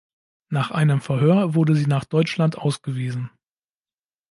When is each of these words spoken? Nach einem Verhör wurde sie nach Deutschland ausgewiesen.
Nach 0.49 0.71
einem 0.71 0.99
Verhör 0.99 1.53
wurde 1.53 1.75
sie 1.75 1.85
nach 1.85 2.05
Deutschland 2.05 2.57
ausgewiesen. 2.57 3.29